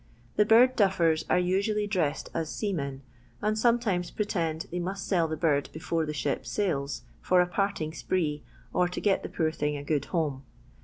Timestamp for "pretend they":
4.09-4.79